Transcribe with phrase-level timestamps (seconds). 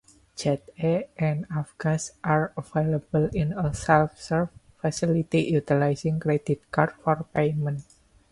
[0.35, 7.83] Jet-A and Avgas are available in a self-serve facility utilizing credit cards for payment.